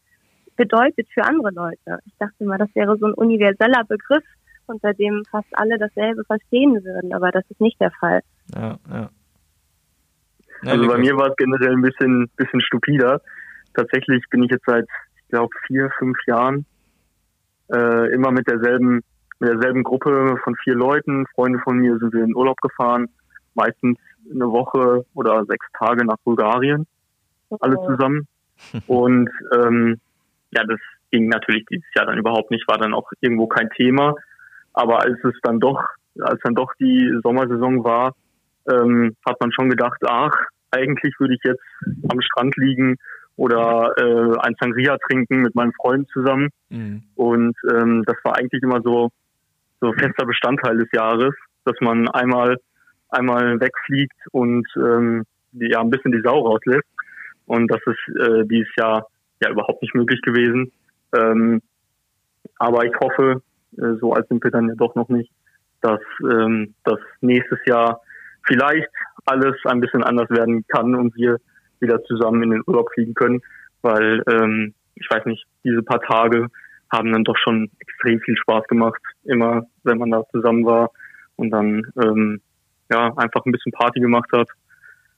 bedeutet 0.57 1.09
für 1.13 1.25
andere 1.25 1.51
Leute. 1.51 1.99
Ich 2.07 2.15
dachte 2.19 2.45
mal, 2.45 2.59
das 2.59 2.73
wäre 2.75 2.97
so 2.97 3.07
ein 3.07 3.15
universeller 3.15 3.85
Begriff, 3.89 4.23
unter 4.67 4.93
dem 4.95 5.23
fast 5.31 5.49
alle 5.53 5.79
dasselbe 5.79 6.25
verstehen 6.25 6.85
würden, 6.85 7.13
aber 7.13 7.31
das 7.31 7.45
ist 7.51 7.61
nicht 7.61 7.81
der 7.81 7.91
Fall. 7.93 8.21
Ja, 8.55 8.79
ja. 8.91 9.11
Also 10.67 10.87
bei 10.87 10.99
mir 10.99 11.17
war 11.17 11.29
es 11.29 11.37
generell 11.37 11.73
ein 11.73 11.83
bisschen, 11.83 12.31
bisschen 12.37 12.61
stupider. 12.61 13.21
Tatsächlich 13.75 14.25
bin 14.31 14.45
ich 14.45 14.51
jetzt 14.51 14.65
seit, 14.67 14.87
ich 15.17 15.29
glaube, 15.29 15.51
vier, 15.67 15.91
fünf 15.99 16.17
Jahren 16.27 16.65
äh, 17.73 18.13
immer 18.13 18.31
mit 18.31 18.49
derselben, 18.49 19.03
mit 19.41 19.51
derselben 19.51 19.83
Gruppe 19.83 20.37
von 20.43 20.55
vier 20.63 20.75
Leuten, 20.75 21.27
Freunde 21.35 21.59
von 21.61 21.79
mir, 21.79 21.99
sind 21.99 22.13
wir 22.15 22.25
in 22.25 22.35
Urlaub 22.35 22.61
gefahren, 22.61 23.09
meistens 23.55 23.99
eine 24.31 24.51
Woche 24.51 25.05
oder 25.15 25.45
sechs 25.45 25.67
Tage 25.79 26.05
nach 26.05 26.19
Bulgarien, 26.25 26.87
alle 27.61 27.77
zusammen. 27.87 28.27
Und 28.87 29.29
ähm, 29.55 30.01
ja, 30.53 30.65
das 30.65 30.79
ging 31.11 31.29
natürlich 31.29 31.65
dieses 31.71 31.87
Jahr 31.95 32.07
dann 32.07 32.19
überhaupt 32.19 32.51
nicht, 32.51 32.67
war 32.69 32.79
dann 32.79 32.95
auch 32.95 33.11
irgendwo 33.21 33.47
kein 33.47 33.69
Thema. 33.71 34.15
Aber 34.75 35.03
als 35.03 35.19
es 35.25 35.35
dann 35.43 35.61
doch, 35.61 35.83
als 36.21 36.41
dann 36.43 36.55
doch 36.55 36.73
die 36.79 37.19
Sommersaison 37.23 37.83
war, 37.85 38.15
ähm, 38.71 39.17
hat 39.27 39.41
man 39.41 39.53
schon 39.53 39.71
gedacht, 39.71 39.99
ach, 40.07 40.37
eigentlich 40.71 41.15
würde 41.19 41.35
ich 41.35 41.41
jetzt 41.45 41.63
am 42.09 42.21
Strand 42.21 42.57
liegen 42.57 42.97
oder 43.37 43.93
äh, 43.97 44.39
ein 44.41 44.55
Sangria 44.61 44.97
trinken 45.09 45.43
mit 45.43 45.55
meinen 45.55 45.73
Freunden 45.73 46.07
zusammen. 46.09 46.49
Mhm. 46.69 47.03
Und 47.15 47.57
ähm, 47.71 48.03
das 48.05 48.17
war 48.25 48.37
eigentlich 48.37 48.63
immer 48.63 48.81
so 48.83 49.11
so 49.81 49.93
fester 49.93 50.25
Bestandteil 50.25 50.79
des 50.79 50.89
Jahres, 50.93 51.35
dass 51.65 51.77
man 51.81 52.09
einmal 52.09 52.57
einmal 53.11 53.61
wegfliegt 53.61 54.17
und 54.33 54.67
ähm, 54.77 55.25
die, 55.53 55.71
ja 55.71 55.81
ein 55.81 55.91
bisschen 55.91 56.13
die 56.13 56.23
Sau 56.23 56.41
rauslässt. 56.41 56.89
Und 57.47 57.71
das 57.71 57.81
ist 57.87 58.21
äh, 58.21 58.45
dieses 58.47 58.75
Jahr 58.77 59.07
ja 59.43 59.51
überhaupt 59.51 59.83
nicht 59.83 59.95
möglich 59.95 60.21
gewesen. 60.23 60.73
Ähm, 61.15 61.61
aber 62.59 62.85
ich 62.85 62.95
hoffe, 63.01 63.43
äh, 63.79 63.97
so 64.01 64.13
alt 64.13 64.29
sind 64.29 64.43
wir 64.43 64.51
dann 64.51 64.69
ja 64.69 64.75
doch 64.75 64.95
noch 64.95 65.09
nicht, 65.09 65.31
dass 65.81 66.01
ähm, 66.23 66.75
das 66.85 66.99
nächstes 67.21 67.59
Jahr 67.67 68.01
vielleicht 68.47 68.89
alles 69.27 69.57
ein 69.65 69.81
bisschen 69.81 70.03
anders 70.03 70.31
werden 70.31 70.65
kann 70.69 70.95
und 70.95 71.15
wir 71.17 71.39
wieder 71.81 72.03
zusammen 72.05 72.43
in 72.43 72.51
den 72.51 72.63
Urlaub 72.67 72.91
fliegen 72.93 73.15
können, 73.15 73.41
weil 73.83 74.23
ähm, 74.31 74.75
ich 74.95 75.09
weiß 75.11 75.25
nicht, 75.27 75.45
diese 75.65 75.83
paar 75.83 76.01
Tage 76.01 76.49
haben 76.91 77.13
dann 77.13 77.25
doch 77.25 77.37
schon 77.37 77.71
extrem 77.81 78.21
viel 78.21 78.37
Spaß 78.37 78.67
gemacht, 78.69 79.01
immer 79.25 79.67
wenn 79.83 79.99
man 79.99 80.11
da 80.11 80.25
zusammen 80.31 80.65
war 80.65 80.91
und 81.37 81.51
dann 81.51 81.83
ähm, 82.03 82.41
ja 82.91 83.13
einfach 83.17 83.45
ein 83.45 83.53
bisschen 83.53 83.73
Party 83.73 84.01
gemacht 84.01 84.31
hat 84.33 84.49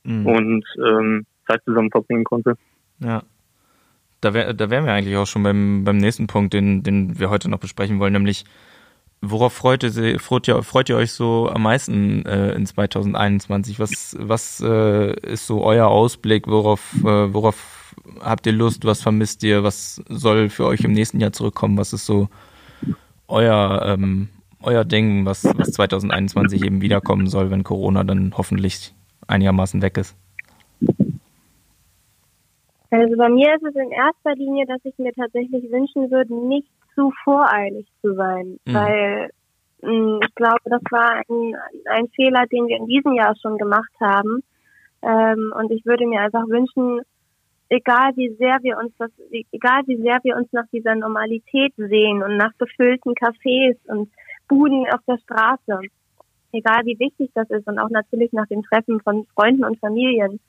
mhm. 0.04 0.26
und 0.26 0.64
ähm, 0.78 1.26
Zeit 1.46 1.62
zusammen 1.64 1.90
verbringen 1.90 2.24
konnte. 2.24 2.54
Ja. 3.00 3.22
Da, 4.26 4.34
wär, 4.34 4.54
da 4.54 4.70
wären 4.70 4.84
wir 4.84 4.92
eigentlich 4.92 5.16
auch 5.16 5.26
schon 5.26 5.44
beim, 5.44 5.84
beim 5.84 5.98
nächsten 5.98 6.26
Punkt, 6.26 6.52
den, 6.52 6.82
den 6.82 7.16
wir 7.16 7.30
heute 7.30 7.48
noch 7.48 7.60
besprechen 7.60 8.00
wollen, 8.00 8.12
nämlich 8.12 8.44
Worauf 9.22 9.52
freut 9.52 9.84
ihr, 9.84 10.20
freut 10.20 10.48
ihr, 10.48 10.62
freut 10.64 10.88
ihr 10.88 10.96
euch 10.96 11.12
so 11.12 11.48
am 11.48 11.62
meisten 11.62 12.26
äh, 12.26 12.52
in 12.52 12.66
2021? 12.66 13.78
Was, 13.78 14.16
was 14.18 14.60
äh, 14.60 15.18
ist 15.20 15.46
so 15.46 15.64
euer 15.64 15.86
Ausblick? 15.86 16.48
Worauf, 16.48 16.92
äh, 17.02 17.32
worauf 17.32 17.94
habt 18.20 18.46
ihr 18.46 18.52
Lust? 18.52 18.84
Was 18.84 19.00
vermisst 19.00 19.44
ihr? 19.44 19.62
Was 19.62 20.02
soll 20.08 20.50
für 20.50 20.66
euch 20.66 20.80
im 20.80 20.92
nächsten 20.92 21.20
Jahr 21.20 21.32
zurückkommen? 21.32 21.78
Was 21.78 21.92
ist 21.92 22.04
so 22.04 22.28
euer, 23.28 23.84
ähm, 23.86 24.28
euer 24.60 24.84
Ding, 24.84 25.24
was, 25.24 25.44
was 25.44 25.70
2021 25.70 26.64
eben 26.64 26.80
wiederkommen 26.80 27.28
soll, 27.28 27.50
wenn 27.50 27.64
Corona 27.64 28.04
dann 28.04 28.34
hoffentlich 28.36 28.92
einigermaßen 29.28 29.82
weg 29.82 29.96
ist? 29.98 30.14
Also 32.90 33.16
bei 33.16 33.28
mir 33.28 33.54
ist 33.54 33.64
es 33.64 33.74
in 33.74 33.90
erster 33.90 34.34
Linie, 34.34 34.66
dass 34.66 34.84
ich 34.84 34.96
mir 34.98 35.12
tatsächlich 35.12 35.70
wünschen 35.70 36.10
würde, 36.10 36.34
nicht 36.34 36.68
zu 36.94 37.12
voreilig 37.24 37.86
zu 38.00 38.14
sein, 38.14 38.58
mhm. 38.64 38.74
weil 38.74 39.30
mh, 39.82 39.90
hm, 39.90 40.20
ich 40.22 40.34
glaube, 40.34 40.62
das 40.64 40.82
war 40.90 41.22
ein, 41.28 41.56
ein 41.86 42.08
Fehler, 42.14 42.46
den 42.46 42.66
wir 42.68 42.76
in 42.76 42.86
diesem 42.86 43.14
Jahr 43.14 43.34
schon 43.40 43.58
gemacht 43.58 43.92
haben. 44.00 44.42
Ähm, 45.02 45.52
und 45.56 45.70
ich 45.70 45.84
würde 45.84 46.06
mir 46.06 46.20
einfach 46.20 46.46
wünschen, 46.48 47.02
egal 47.68 48.12
wie 48.16 48.34
sehr 48.36 48.58
wir 48.62 48.78
uns 48.78 48.92
das, 48.98 49.10
egal 49.30 49.82
wie 49.86 49.96
sehr 49.96 50.18
wir 50.22 50.36
uns 50.36 50.48
nach 50.52 50.66
dieser 50.72 50.94
Normalität 50.94 51.74
sehen 51.76 52.22
und 52.22 52.36
nach 52.36 52.52
gefüllten 52.58 53.14
Cafés 53.14 53.76
und 53.86 54.10
Buden 54.48 54.86
auf 54.92 55.00
der 55.06 55.18
Straße, 55.18 55.80
egal 56.52 56.84
wie 56.84 56.98
wichtig 56.98 57.30
das 57.34 57.50
ist 57.50 57.66
und 57.66 57.78
auch 57.78 57.90
natürlich 57.90 58.32
nach 58.32 58.46
dem 58.46 58.62
Treffen 58.62 59.00
von 59.00 59.26
Freunden 59.34 59.64
und 59.64 59.78
Familien, 59.80 60.40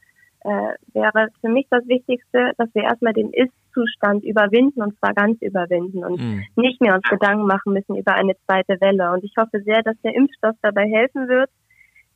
äh, 0.42 0.74
wäre 0.94 1.30
für 1.42 1.50
mich 1.50 1.68
das 1.70 1.88
Wichtigste, 1.88 2.52
dass 2.58 2.74
wir 2.74 2.84
erstmal 2.84 3.14
den 3.14 3.32
Ist-Zustand 3.34 4.24
überwinden 4.24 4.82
und 4.82 4.98
zwar 5.00 5.14
ganz 5.14 5.42
überwinden 5.42 6.04
und 6.04 6.22
mhm. 6.22 6.44
nicht 6.56 6.82
mehr 6.82 6.96
uns 6.96 7.08
Gedanken 7.10 7.46
machen 7.46 7.74
müssen 7.74 7.96
über 7.96 8.14
eine 8.14 8.36
zweite 8.46 8.80
Welle. 8.82 9.12
Und 9.12 9.24
ich 9.24 9.34
hoffe 9.38 9.62
sehr, 9.62 9.84
dass 9.84 10.00
der 10.04 10.16
Impfstoff 10.16 10.56
dabei 10.62 10.88
helfen 10.88 11.28
wird 11.28 11.50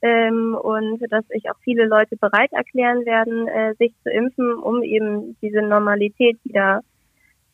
ähm, 0.02 0.56
und 0.56 1.00
dass 1.12 1.28
sich 1.28 1.50
auch 1.50 1.58
viele 1.64 1.86
Leute 1.86 2.16
bereit 2.18 2.52
erklären 2.52 3.06
werden, 3.06 3.48
äh, 3.48 3.76
sich 3.76 3.94
zu 4.04 4.10
impfen, 4.10 4.54
um 4.56 4.82
eben 4.84 5.38
diese 5.42 5.62
Normalität 5.62 6.40
wieder 6.44 6.82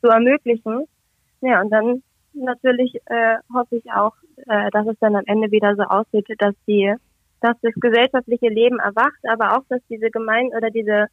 zu 0.02 0.08
ermöglichen. 0.08 0.86
Ja, 1.42 1.62
und 1.62 1.70
dann 1.70 2.04
natürlich 2.34 2.96
äh, 3.06 3.38
hoffe 3.54 3.78
ich 3.78 3.92
auch, 3.92 4.14
äh, 4.48 4.70
dass 4.72 4.88
es 4.88 4.98
dann 5.00 5.16
am 5.16 5.24
Ende 5.26 5.52
wieder 5.52 5.76
so 5.76 5.84
aussieht, 5.84 6.28
dass 6.40 6.56
die, 6.68 6.94
dass 7.42 7.56
das 7.62 7.74
gesellschaftliche 7.76 8.50
Leben 8.50 8.80
erwacht, 8.80 9.20
aber 9.28 9.58
auch, 9.58 9.64
dass 9.70 9.82
diese 9.90 10.10
Gemein 10.10 10.48
oder 10.56 10.70
diese 10.70 11.08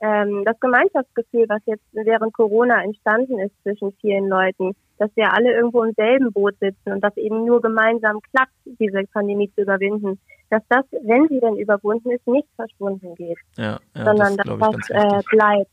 ähm, 0.00 0.44
das 0.44 0.58
Gemeinschaftsgefühl, 0.60 1.46
was 1.48 1.62
jetzt 1.64 1.84
während 1.92 2.32
Corona 2.34 2.82
entstanden 2.82 3.38
ist 3.38 3.54
zwischen 3.62 3.92
vielen 4.00 4.28
Leuten, 4.28 4.76
dass 4.98 5.10
wir 5.14 5.32
alle 5.32 5.54
irgendwo 5.54 5.82
im 5.84 5.94
selben 5.94 6.32
Boot 6.32 6.54
sitzen 6.60 6.92
und 6.92 7.00
dass 7.02 7.16
eben 7.16 7.44
nur 7.44 7.60
gemeinsam 7.60 8.20
klappt, 8.32 8.52
diese 8.64 9.04
Pandemie 9.12 9.50
zu 9.54 9.62
überwinden, 9.62 10.18
dass 10.50 10.62
das, 10.68 10.84
wenn 11.02 11.28
sie 11.28 11.40
denn 11.40 11.56
überwunden 11.56 12.10
ist, 12.10 12.26
nicht 12.26 12.48
verschwunden 12.56 13.14
geht, 13.14 13.38
ja, 13.56 13.78
ja, 13.94 14.04
sondern 14.04 14.36
das, 14.36 14.46
dass 14.46 14.76
das 14.76 14.90
äh, 14.90 15.22
bleibt. 15.30 15.70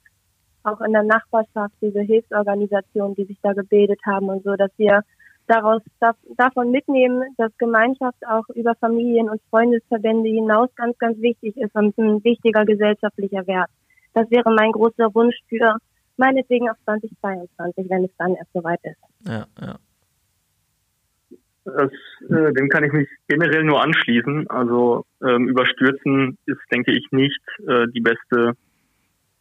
Auch 0.64 0.80
in 0.80 0.94
der 0.94 1.04
Nachbarschaft, 1.04 1.74
diese 1.82 2.00
Hilfsorganisationen, 2.00 3.16
die 3.16 3.26
sich 3.26 3.38
da 3.44 3.52
gebildet 3.52 4.00
haben 4.06 4.30
und 4.30 4.44
so, 4.44 4.56
dass 4.56 4.72
wir 4.78 5.04
daraus 5.48 5.82
davon 6.38 6.72
mitnehmen, 6.72 7.24
dass 7.38 7.52
Gemeinschaft 7.58 8.18
auch 8.28 8.48
über 8.56 8.76
Familien 8.76 9.30
und 9.30 9.42
Freundesverbände 9.50 10.30
hinaus 10.30 10.70
ganz, 10.76 10.98
ganz 10.98 11.20
wichtig 11.20 11.58
ist 11.58 11.76
und 11.76 11.98
ein 11.98 12.24
wichtiger 12.24 12.66
gesellschaftlicher 12.66 13.46
Wert. 13.48 13.70
Das 14.14 14.30
wäre 14.32 14.54
mein 14.54 14.72
großer 14.72 15.14
Wunsch 15.14 15.36
für 15.50 15.78
meinetwegen 16.18 16.70
auf 16.70 16.78
2022, 16.86 17.90
wenn 17.90 18.06
es 18.06 18.12
dann 18.18 18.36
erst 18.36 18.54
soweit 18.54 18.80
ist. 18.84 18.98
Ja, 19.28 19.46
ja. 19.60 19.76
Das, 21.66 21.92
äh, 22.30 22.54
dem 22.54 22.68
kann 22.70 22.84
ich 22.84 22.92
mich 22.92 23.08
generell 23.28 23.64
nur 23.64 23.82
anschließen. 23.82 24.50
Also 24.50 25.06
ähm, 25.26 25.48
überstürzen 25.48 26.38
ist, 26.46 26.60
denke 26.72 26.92
ich, 26.92 27.08
nicht 27.12 27.42
äh, 27.68 27.88
die 27.94 28.02
beste 28.02 28.54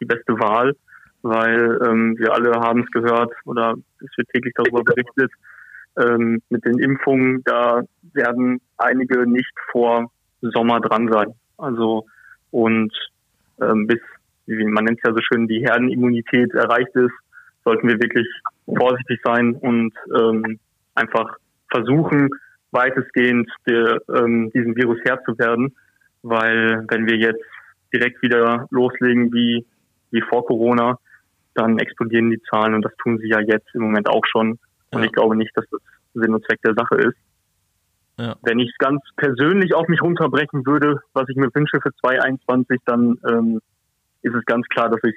die 0.03 0.07
beste 0.07 0.33
Wahl, 0.39 0.75
weil 1.23 1.79
ähm, 1.87 2.17
wir 2.19 2.35
alle 2.35 2.51
haben 2.61 2.83
es 2.83 2.91
gehört 2.91 3.33
oder 3.45 3.75
es 4.01 4.17
wird 4.17 4.29
täglich 4.31 4.55
darüber 4.57 4.83
berichtet. 4.83 5.31
Ähm, 5.99 6.43
mit 6.49 6.65
den 6.65 6.79
Impfungen, 6.79 7.43
da 7.45 7.83
werden 8.15 8.61
einige 8.79 9.27
nicht 9.27 9.53
vor 9.71 10.11
Sommer 10.41 10.81
dran 10.81 11.11
sein. 11.13 11.35
Also 11.59 12.07
und 12.51 12.93
ähm, 13.61 13.87
bis 13.87 14.01
wie 14.47 14.65
man 14.65 14.85
nennt 14.85 14.99
es 14.99 15.09
ja 15.09 15.15
so 15.15 15.21
schön, 15.23 15.47
die 15.47 15.61
Herdenimmunität 15.61 16.53
erreicht 16.55 16.95
ist, 16.95 17.15
sollten 17.65 17.89
wir 17.89 18.01
wirklich 18.01 18.27
vorsichtig 18.67 19.21
sein 19.23 19.55
und 19.55 19.93
ähm, 20.19 20.59
einfach 20.95 21.37
versuchen, 21.71 22.31
weitestgehend 22.71 23.49
der, 23.67 24.01
ähm, 24.09 24.51
diesem 24.53 24.75
Virus 24.77 24.99
Herr 25.05 25.23
zu 25.25 25.39
werden, 25.39 25.75
weil 26.23 26.85
wenn 26.89 27.07
wir 27.07 27.17
jetzt 27.17 27.45
direkt 27.93 28.23
wieder 28.23 28.67
loslegen 28.71 29.33
wie, 29.33 29.65
wie 30.11 30.23
vor 30.23 30.45
Corona, 30.47 30.99
dann 31.55 31.79
explodieren 31.79 32.31
die 32.31 32.43
Zahlen 32.51 32.75
und 32.75 32.83
das 32.83 32.97
tun 32.97 33.19
sie 33.19 33.29
ja 33.29 33.41
jetzt 33.41 33.69
im 33.75 33.83
Moment 33.83 34.09
auch 34.09 34.25
schon. 34.27 34.59
Und 34.93 35.01
ja. 35.01 35.07
ich 35.07 35.13
glaube 35.13 35.37
nicht, 35.37 35.51
dass 35.57 35.65
das 35.71 35.81
Sinn 36.15 36.35
und 36.35 36.45
Zweck 36.45 36.61
der 36.63 36.75
Sache 36.75 36.97
ist. 36.97 37.17
Ja. 38.19 38.37
Wenn 38.43 38.59
ich 38.59 38.71
es 38.71 38.79
ganz 38.79 39.01
persönlich 39.17 39.75
auf 39.75 39.89
mich 39.89 40.03
runterbrechen 40.03 40.67
würde, 40.67 41.01
was 41.15 41.29
ich 41.29 41.37
mir 41.37 41.49
wünsche 41.55 41.81
für 41.81 41.93
2021, 42.03 42.81
dann 42.85 43.19
ähm, 43.29 43.61
ist 44.23 44.35
es 44.35 44.45
ganz 44.45 44.67
klar, 44.69 44.91
dass 44.91 45.01
ich 45.03 45.15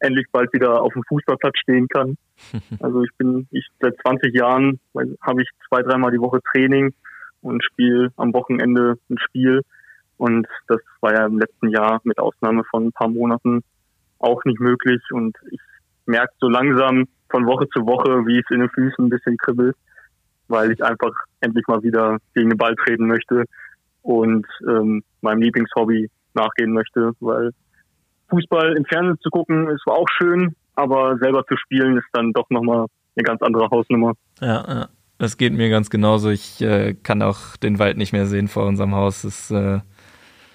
endlich 0.00 0.26
bald 0.32 0.52
wieder 0.52 0.82
auf 0.82 0.92
dem 0.94 1.04
Fußballplatz 1.04 1.58
stehen 1.58 1.88
kann. 1.88 2.16
Also 2.80 3.02
ich 3.02 3.10
bin, 3.18 3.46
ich 3.50 3.66
seit 3.80 3.94
20 4.00 4.34
Jahren 4.34 4.80
habe 5.20 5.42
ich 5.42 5.48
zwei, 5.68 5.82
dreimal 5.82 6.10
die 6.10 6.20
Woche 6.20 6.40
Training 6.52 6.94
und 7.42 7.62
spiele 7.62 8.10
am 8.16 8.32
Wochenende 8.32 8.98
ein 9.10 9.18
Spiel. 9.18 9.60
Und 10.16 10.46
das 10.68 10.80
war 11.00 11.14
ja 11.14 11.26
im 11.26 11.38
letzten 11.38 11.68
Jahr 11.68 12.00
mit 12.04 12.18
Ausnahme 12.18 12.62
von 12.70 12.86
ein 12.86 12.92
paar 12.92 13.08
Monaten 13.08 13.62
auch 14.18 14.42
nicht 14.44 14.58
möglich. 14.58 15.02
Und 15.12 15.36
ich 15.50 15.60
merke 16.06 16.32
so 16.40 16.48
langsam 16.48 17.06
von 17.30 17.46
Woche 17.46 17.68
zu 17.68 17.86
Woche, 17.86 18.26
wie 18.26 18.38
es 18.38 18.50
in 18.50 18.60
den 18.60 18.70
Füßen 18.70 19.06
ein 19.06 19.10
bisschen 19.10 19.36
kribbelt, 19.36 19.76
weil 20.48 20.72
ich 20.72 20.82
einfach 20.82 21.12
endlich 21.40 21.66
mal 21.68 21.82
wieder 21.82 22.18
gegen 22.34 22.50
den 22.50 22.58
Ball 22.58 22.74
treten 22.74 23.06
möchte 23.06 23.44
und 24.02 24.46
ähm, 24.68 25.02
meinem 25.20 25.42
Lieblingshobby 25.42 26.10
nachgehen 26.34 26.72
möchte, 26.72 27.12
weil 27.20 27.50
Fußball 28.30 28.76
im 28.76 28.84
Fernsehen 28.84 29.18
zu 29.20 29.30
gucken, 29.30 29.68
ist 29.68 29.86
auch 29.86 30.06
schön, 30.18 30.54
aber 30.74 31.18
selber 31.18 31.44
zu 31.46 31.56
spielen 31.56 31.96
ist 31.98 32.06
dann 32.12 32.32
doch 32.32 32.48
nochmal 32.50 32.86
eine 33.16 33.24
ganz 33.24 33.42
andere 33.42 33.68
Hausnummer. 33.70 34.14
Ja, 34.40 34.64
ja. 34.68 34.88
Das 35.18 35.36
geht 35.36 35.52
mir 35.52 35.68
ganz 35.68 35.90
genauso. 35.90 36.30
Ich 36.30 36.62
äh, 36.62 36.94
kann 36.94 37.20
auch 37.20 37.56
den 37.58 37.78
Wald 37.78 37.98
nicht 37.98 38.14
mehr 38.14 38.24
sehen 38.24 38.48
vor 38.48 38.64
unserem 38.64 38.94
Haus. 38.94 39.20
Das, 39.20 39.50
äh, 39.50 39.80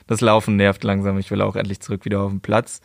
das 0.07 0.21
Laufen 0.21 0.55
nervt 0.55 0.83
langsam. 0.83 1.19
Ich 1.19 1.29
will 1.29 1.41
auch 1.41 1.55
endlich 1.55 1.81
zurück 1.81 2.03
wieder 2.03 2.21
auf 2.21 2.31
den 2.31 2.41
Platz. 2.41 2.81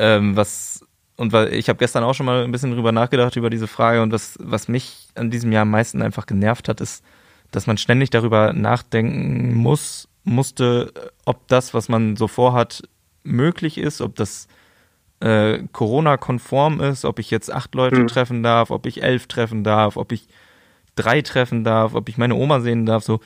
Ähm, 0.00 0.36
was 0.36 0.84
und 1.16 1.32
weil 1.32 1.52
ich 1.52 1.68
habe 1.68 1.78
gestern 1.78 2.04
auch 2.04 2.14
schon 2.14 2.26
mal 2.26 2.44
ein 2.44 2.52
bisschen 2.52 2.72
drüber 2.72 2.92
nachgedacht 2.92 3.36
über 3.36 3.50
diese 3.50 3.66
Frage 3.66 4.02
und 4.02 4.12
was 4.12 4.38
was 4.40 4.68
mich 4.68 5.08
an 5.14 5.30
diesem 5.30 5.52
Jahr 5.52 5.62
am 5.62 5.70
meisten 5.70 6.02
einfach 6.02 6.26
genervt 6.26 6.68
hat, 6.68 6.80
ist, 6.80 7.04
dass 7.50 7.66
man 7.66 7.76
ständig 7.76 8.10
darüber 8.10 8.52
nachdenken 8.52 9.54
muss 9.54 10.08
musste, 10.24 10.92
ob 11.24 11.48
das, 11.48 11.74
was 11.74 11.88
man 11.88 12.16
so 12.16 12.28
vorhat, 12.28 12.82
möglich 13.24 13.78
ist, 13.78 14.00
ob 14.00 14.16
das 14.16 14.48
äh, 15.20 15.62
Corona-konform 15.72 16.80
ist, 16.80 17.04
ob 17.04 17.18
ich 17.18 17.30
jetzt 17.30 17.52
acht 17.52 17.74
Leute 17.74 18.00
mhm. 18.00 18.08
treffen 18.08 18.42
darf, 18.42 18.70
ob 18.70 18.86
ich 18.86 19.02
elf 19.02 19.26
treffen 19.26 19.64
darf, 19.64 19.96
ob 19.96 20.12
ich 20.12 20.28
drei 20.96 21.22
treffen 21.22 21.64
darf, 21.64 21.94
ob 21.94 22.08
ich 22.08 22.18
meine 22.18 22.34
Oma 22.34 22.60
sehen 22.60 22.86
darf. 22.86 23.04
So 23.04 23.20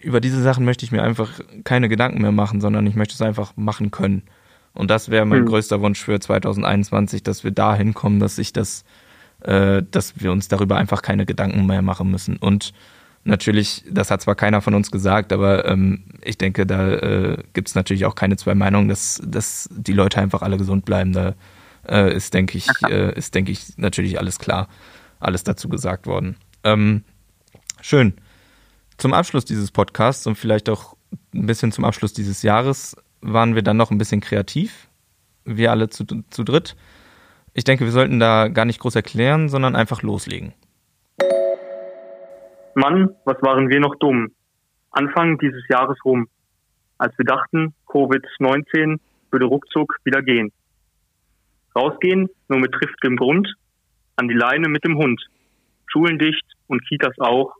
über 0.00 0.20
diese 0.20 0.42
Sachen 0.42 0.64
möchte 0.64 0.84
ich 0.84 0.92
mir 0.92 1.02
einfach 1.02 1.40
keine 1.64 1.88
Gedanken 1.88 2.22
mehr 2.22 2.32
machen, 2.32 2.60
sondern 2.60 2.86
ich 2.86 2.94
möchte 2.94 3.14
es 3.14 3.22
einfach 3.22 3.52
machen 3.56 3.90
können. 3.90 4.22
Und 4.74 4.90
das 4.90 5.08
wäre 5.08 5.24
mein 5.24 5.42
mhm. 5.42 5.46
größter 5.46 5.80
Wunsch 5.80 6.02
für 6.02 6.18
2021, 6.18 7.22
dass 7.22 7.44
wir 7.44 7.52
da 7.52 7.74
hinkommen, 7.74 8.18
dass 8.18 8.38
ich 8.38 8.52
das, 8.52 8.84
äh, 9.40 9.82
dass 9.88 10.20
wir 10.20 10.32
uns 10.32 10.48
darüber 10.48 10.76
einfach 10.76 11.00
keine 11.00 11.26
Gedanken 11.26 11.66
mehr 11.66 11.80
machen 11.80 12.10
müssen. 12.10 12.36
Und 12.36 12.72
natürlich, 13.22 13.84
das 13.88 14.10
hat 14.10 14.20
zwar 14.20 14.34
keiner 14.34 14.60
von 14.60 14.74
uns 14.74 14.90
gesagt, 14.90 15.32
aber 15.32 15.66
ähm, 15.66 16.04
ich 16.22 16.38
denke, 16.38 16.66
da 16.66 16.90
äh, 16.90 17.38
gibt 17.52 17.68
es 17.68 17.74
natürlich 17.74 18.04
auch 18.04 18.16
keine 18.16 18.36
zwei 18.36 18.54
Meinungen, 18.54 18.88
dass, 18.88 19.22
dass 19.24 19.68
die 19.72 19.92
Leute 19.92 20.20
einfach 20.20 20.42
alle 20.42 20.58
gesund 20.58 20.84
bleiben. 20.84 21.12
Da 21.12 21.34
äh, 21.88 22.14
ist, 22.14 22.34
denke 22.34 22.58
ich, 22.58 22.66
äh, 22.88 23.16
ist, 23.16 23.34
denke 23.34 23.52
ich, 23.52 23.78
natürlich 23.78 24.18
alles 24.18 24.38
klar, 24.38 24.68
alles 25.20 25.44
dazu 25.44 25.68
gesagt 25.68 26.06
worden. 26.06 26.36
Ähm, 26.64 27.04
schön. 27.80 28.14
Zum 28.96 29.12
Abschluss 29.12 29.44
dieses 29.44 29.70
Podcasts 29.70 30.26
und 30.26 30.36
vielleicht 30.36 30.68
auch 30.68 30.96
ein 31.32 31.46
bisschen 31.46 31.72
zum 31.72 31.84
Abschluss 31.84 32.12
dieses 32.12 32.42
Jahres 32.42 32.96
waren 33.24 33.54
wir 33.54 33.62
dann 33.62 33.76
noch 33.76 33.90
ein 33.90 33.98
bisschen 33.98 34.20
kreativ. 34.20 34.88
Wir 35.44 35.70
alle 35.70 35.88
zu, 35.88 36.04
zu 36.04 36.44
dritt. 36.44 36.76
Ich 37.54 37.64
denke, 37.64 37.84
wir 37.84 37.92
sollten 37.92 38.20
da 38.20 38.48
gar 38.48 38.64
nicht 38.64 38.80
groß 38.80 38.96
erklären, 38.96 39.48
sondern 39.48 39.76
einfach 39.76 40.02
loslegen. 40.02 40.52
Mann, 42.74 43.14
was 43.24 43.40
waren 43.42 43.68
wir 43.68 43.80
noch 43.80 43.94
dumm? 43.96 44.32
Anfang 44.90 45.38
dieses 45.38 45.62
Jahres 45.68 45.96
rum, 46.04 46.28
als 46.98 47.16
wir 47.18 47.24
dachten, 47.24 47.74
Covid-19 47.88 48.98
würde 49.30 49.46
ruckzuck 49.46 49.96
wieder 50.04 50.22
gehen. 50.22 50.52
Rausgehen, 51.74 52.28
nur 52.48 52.58
mit 52.58 52.72
triftigem 52.72 53.16
Grund, 53.16 53.52
an 54.16 54.28
die 54.28 54.34
Leine 54.34 54.68
mit 54.68 54.84
dem 54.84 54.98
Hund. 54.98 55.24
Schulen 55.86 56.18
dicht 56.18 56.44
und 56.66 56.86
Kitas 56.86 57.18
auch, 57.18 57.54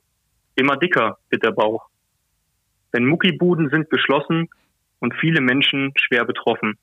immer 0.56 0.76
dicker 0.76 1.18
wird 1.30 1.42
der 1.42 1.52
Bauch. 1.52 1.86
Denn 2.92 3.06
Muckibuden 3.06 3.70
sind 3.70 3.90
geschlossen 3.90 4.48
und 5.04 5.14
viele 5.20 5.42
Menschen 5.42 5.92
schwer 5.96 6.24
betroffen. 6.24 6.78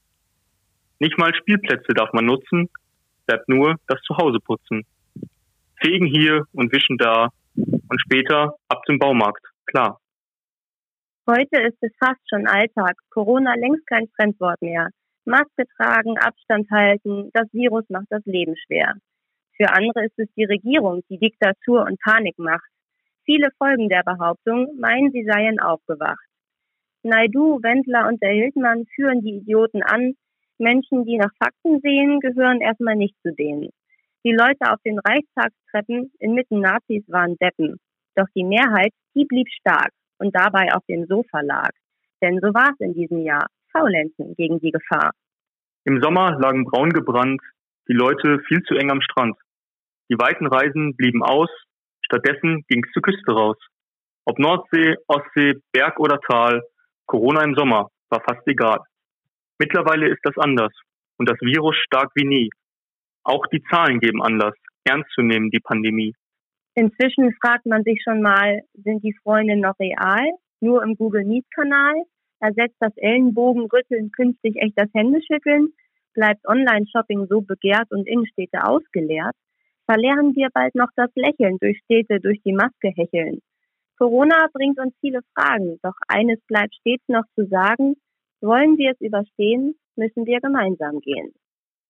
Nicht 1.00 1.18
mal 1.18 1.34
Spielplätze 1.34 1.92
darf 1.96 2.14
man 2.14 2.26
nutzen, 2.26 2.70
bleibt 3.26 3.50
nur 3.50 3.78
das 3.88 4.00
Zuhause 4.04 4.38
putzen. 4.40 4.86
Fegen 5.82 6.06
hier 6.06 6.46
und 6.54 6.72
wischen 6.72 7.00
da, 7.00 7.30
und 7.56 8.00
später 8.00 8.54
ab 8.68 8.84
zum 8.86 9.00
Baumarkt, 9.00 9.44
klar. 9.66 10.00
Heute 11.28 11.64
ist 11.64 11.78
es 11.82 11.92
fast 12.00 12.22
schon 12.30 12.46
Alltag, 12.46 12.96
Corona 13.10 13.56
längst 13.56 13.88
kein 13.88 14.08
Fremdwort 14.16 14.62
mehr. 14.62 14.90
Maske 15.26 15.66
tragen, 15.76 16.20
Abstand 16.20 16.70
halten, 16.70 17.32
das 17.34 17.52
Virus 17.52 17.86
macht 17.90 18.08
das 18.12 18.24
Leben 18.26 18.56
schwer. 18.66 18.94
Für 19.58 19.72
andere 19.74 20.06
ist 20.06 20.18
es 20.18 20.28
die 20.38 20.46
Regierung, 20.46 21.02
die 21.10 21.18
Diktatur 21.18 21.86
und 21.86 22.00
Panik 22.00 22.38
macht. 22.38 22.70
Viele 23.26 23.50
folgen 23.58 23.90
der 23.90 24.04
Behauptung, 24.04 24.78
meinen, 24.80 25.12
sie 25.12 25.26
seien 25.26 25.60
aufgewacht. 25.60 26.31
Naidu, 27.04 27.60
Wendler 27.62 28.08
und 28.08 28.22
der 28.22 28.32
Hildmann 28.32 28.86
führen 28.96 29.22
die 29.22 29.38
Idioten 29.38 29.84
an. 29.84 30.14
Menschen, 30.58 31.06
die 31.06 31.18
nach 31.18 31.32
Fakten 31.42 31.80
sehen, 31.82 32.20
gehören 32.20 32.62
erstmal 32.62 32.96
nicht 32.96 33.16
zu 33.24 33.34
denen. 33.34 33.70
Die 34.24 34.34
Leute 34.34 34.72
auf 34.72 34.80
den 34.86 35.00
Reichstagstreppen 35.00 36.12
inmitten 36.20 36.60
Nazis 36.60 37.04
waren 37.08 37.38
Deppen. 37.38 37.78
Doch 38.16 38.28
die 38.36 38.44
Mehrheit, 38.44 38.94
die 39.16 39.26
blieb 39.26 39.48
stark 39.50 39.92
und 40.20 40.36
dabei 40.36 40.74
auf 40.74 40.86
dem 40.88 41.06
Sofa 41.08 41.42
lag. 41.42 41.72
Denn 42.22 42.40
so 42.40 42.54
war 42.54 42.70
es 42.72 42.80
in 42.80 42.94
diesem 42.94 43.24
Jahr. 43.24 43.48
Faulenzen 43.72 44.36
gegen 44.36 44.60
die 44.60 44.72
Gefahr. 44.72 45.12
Im 45.86 46.02
Sommer 46.02 46.38
lagen 46.40 46.66
braun 46.66 46.90
gebrannt, 46.90 47.42
die 47.88 47.94
Leute 47.94 48.40
viel 48.48 48.62
zu 48.64 48.76
eng 48.76 48.92
am 48.92 49.02
Strand. 49.02 49.38
Die 50.10 50.20
weiten 50.20 50.46
Reisen 50.46 50.96
blieben 50.96 51.24
aus, 51.24 51.50
stattdessen 52.02 52.64
ging's 52.68 52.92
zur 52.92 53.02
Küste 53.02 53.32
raus. 53.32 53.58
Ob 54.26 54.38
Nordsee, 54.38 54.98
Ostsee, 55.08 55.56
Berg 55.72 56.00
oder 56.00 56.20
Tal, 56.20 56.62
Corona 57.12 57.44
im 57.44 57.56
Sommer 57.56 57.90
war 58.10 58.22
fast 58.22 58.48
egal. 58.48 58.80
Mittlerweile 59.60 60.08
ist 60.08 60.22
das 60.24 60.38
anders 60.38 60.72
und 61.18 61.30
das 61.30 61.38
Virus 61.42 61.76
stark 61.76 62.10
wie 62.16 62.26
nie. 62.26 62.50
Auch 63.26 63.46
die 63.48 63.62
Zahlen 63.70 64.00
geben 64.00 64.24
Anlass, 64.24 64.56
ernst 64.86 65.12
zu 65.12 65.22
nehmen, 65.22 65.50
die 65.52 65.60
Pandemie. 65.60 66.16
Inzwischen 66.74 67.36
fragt 67.42 67.66
man 67.66 67.84
sich 67.84 68.02
schon 68.02 68.22
mal, 68.22 68.62
sind 68.76 69.04
die 69.04 69.14
Freunde 69.24 69.58
noch 69.58 69.78
real? 69.78 70.26
Nur 70.62 70.84
im 70.84 70.96
Google 70.96 71.26
Meet 71.26 71.46
Kanal? 71.54 71.96
Ersetzt 72.40 72.78
das 72.80 72.96
Ellenbogenrütteln 72.96 74.12
künftig 74.12 74.56
echt 74.56 74.80
das 74.80 74.90
Händeschütteln? 74.94 75.74
Bleibt 76.14 76.48
Online-Shopping 76.48 77.28
so 77.28 77.42
begehrt 77.42 77.92
und 77.92 78.08
Innenstädte 78.08 78.64
ausgeleert? 78.64 79.36
Verlernen 79.86 80.34
wir 80.34 80.48
bald 80.54 80.76
noch 80.76 80.90
das 80.96 81.10
Lächeln 81.16 81.58
durch 81.60 81.78
Städte 81.84 82.22
durch 82.22 82.42
die 82.46 82.54
Maske 82.54 82.94
hecheln? 82.96 83.42
Corona 83.98 84.48
bringt 84.54 84.80
uns 84.80 84.94
viele 85.00 85.22
Fragen, 85.34 85.80
doch 85.84 85.96
eines 86.08 86.40
bleibt 86.48 86.74
stets 86.76 87.04
noch 87.08 87.26
zu 87.36 87.46
sagen, 87.48 87.96
wollen 88.42 88.78
wir 88.78 88.92
es 88.92 89.02
überstehen, 89.02 89.76
müssen 89.96 90.26
wir 90.26 90.40
gemeinsam 90.40 91.00
gehen. 91.00 91.34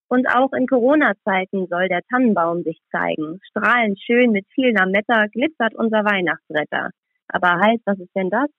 Und 0.10 0.28
auch 0.28 0.52
in 0.52 0.68
Corona-Zeiten 0.68 1.68
soll 1.68 1.88
der 1.88 2.02
Tannenbaum 2.10 2.64
sich 2.64 2.82
zeigen. 2.92 3.40
Strahlend 3.50 3.98
schön 4.02 4.32
mit 4.32 4.46
viel 4.54 4.74
Lametta 4.74 5.28
glitzert 5.28 5.74
unser 5.74 6.04
Weihnachtsretter. 6.04 6.90
Aber 7.30 7.62
halt, 7.62 7.82
was 7.86 7.98
ist 8.00 8.14
denn 8.14 8.30
das? 8.30 8.50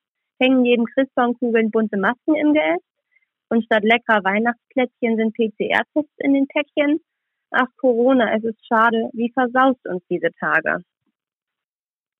hängen 0.43 0.61
neben 0.61 0.85
Christbaumkugeln 0.85 1.71
bunte 1.71 1.97
Masken 1.97 2.35
im 2.35 2.53
Geäst 2.53 2.83
und 3.49 3.63
statt 3.65 3.83
leckerer 3.83 4.23
Weihnachtsplätzchen 4.23 5.15
sind 5.17 5.35
PCR-Tests 5.35 6.17
in 6.17 6.33
den 6.33 6.47
Päckchen. 6.47 6.99
Ach 7.51 7.67
Corona, 7.77 8.35
es 8.35 8.43
ist 8.43 8.65
schade, 8.67 9.09
wie 9.13 9.31
versaust 9.31 9.85
uns 9.87 10.03
diese 10.09 10.31
Tage. 10.39 10.79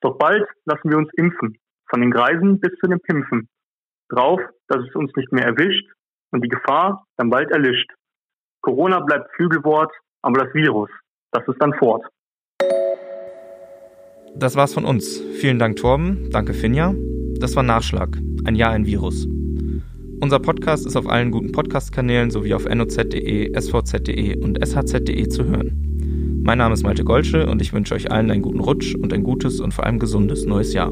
Doch 0.04 0.18
bald 0.18 0.46
lassen 0.66 0.90
wir 0.92 0.98
uns 0.98 1.10
impfen, 1.16 1.58
von 1.90 2.02
den 2.02 2.12
Greisen 2.12 2.60
bis 2.60 2.72
zu 2.80 2.88
den 2.88 3.00
Pimpfen. 3.00 3.48
Drauf, 4.10 4.42
dass 4.68 4.86
es 4.86 4.94
uns 4.96 5.12
nicht 5.16 5.32
mehr 5.32 5.46
erwischt 5.46 5.90
und 6.32 6.44
die 6.44 6.50
Gefahr 6.50 7.06
dann 7.18 7.30
bald 7.30 7.50
erlischt. 7.52 7.90
Corona 8.62 9.00
bleibt 9.00 9.32
Flügelwort, 9.36 9.94
aber 10.22 10.44
das 10.44 10.54
Virus, 10.54 10.90
das 11.32 11.48
ist 11.48 11.58
dann 11.60 11.74
fort. 11.76 12.06
Das 14.36 14.58
war's 14.58 14.74
von 14.74 14.84
uns. 14.84 15.22
Vielen 15.40 15.58
Dank, 15.58 15.78
Torben. 15.78 16.30
Danke, 16.32 16.54
Finja. 16.54 16.94
Das 17.40 17.56
war 17.56 17.64
Nachschlag, 17.64 18.18
ein 18.46 18.56
Jahr 18.56 18.72
ein 18.72 18.86
Virus. 18.86 19.26
Unser 20.20 20.40
Podcast 20.40 20.86
ist 20.86 20.98
auf 20.98 21.08
allen 21.08 21.32
guten 21.32 21.52
Podcast-Kanälen 21.52 22.30
sowie 22.30 22.54
auf 22.54 22.66
noz.de, 22.66 23.58
svz.de 23.58 24.44
und 24.44 24.58
shz.de 24.66 25.28
zu 25.30 25.46
hören. 25.46 25.93
Mein 26.46 26.58
Name 26.58 26.74
ist 26.74 26.84
Malte 26.84 27.06
Golsche 27.06 27.48
und 27.48 27.62
ich 27.62 27.72
wünsche 27.72 27.96
euch 27.96 28.12
allen 28.12 28.30
einen 28.30 28.42
guten 28.42 28.60
Rutsch 28.60 28.96
und 28.96 29.14
ein 29.14 29.24
gutes 29.24 29.62
und 29.62 29.74
vor 29.74 29.86
allem 29.86 29.98
gesundes 29.98 30.46
neues 30.46 30.74
Jahr. 30.74 30.92